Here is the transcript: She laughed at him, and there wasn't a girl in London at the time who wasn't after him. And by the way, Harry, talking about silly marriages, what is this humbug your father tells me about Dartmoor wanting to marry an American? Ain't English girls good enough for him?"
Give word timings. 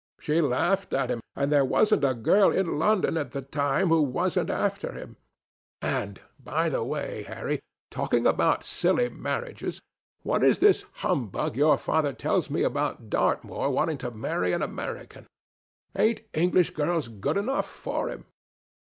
She 0.19 0.41
laughed 0.41 0.95
at 0.95 1.11
him, 1.11 1.19
and 1.35 1.51
there 1.51 1.63
wasn't 1.63 2.03
a 2.03 2.15
girl 2.15 2.49
in 2.49 2.79
London 2.79 3.17
at 3.17 3.29
the 3.29 3.43
time 3.43 3.89
who 3.89 4.01
wasn't 4.01 4.49
after 4.49 4.93
him. 4.93 5.15
And 5.79 6.19
by 6.43 6.69
the 6.69 6.83
way, 6.83 7.21
Harry, 7.27 7.59
talking 7.91 8.25
about 8.25 8.63
silly 8.63 9.09
marriages, 9.09 9.79
what 10.23 10.43
is 10.43 10.57
this 10.57 10.85
humbug 11.05 11.55
your 11.55 11.77
father 11.77 12.13
tells 12.13 12.49
me 12.49 12.63
about 12.63 13.11
Dartmoor 13.11 13.69
wanting 13.69 13.99
to 13.99 14.09
marry 14.09 14.53
an 14.53 14.63
American? 14.63 15.27
Ain't 15.95 16.21
English 16.33 16.71
girls 16.71 17.07
good 17.07 17.37
enough 17.37 17.67
for 17.69 18.09
him?" 18.09 18.25